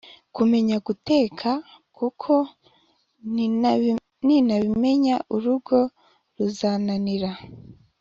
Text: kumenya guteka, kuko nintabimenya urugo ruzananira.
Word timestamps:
kumenya 0.35 0.75
guteka, 0.87 1.49
kuko 1.97 2.33
nintabimenya 3.33 5.15
urugo 5.35 5.77
ruzananira. 6.37 7.31